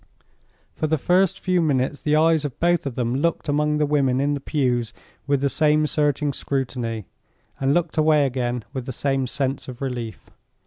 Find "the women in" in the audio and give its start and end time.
3.77-4.33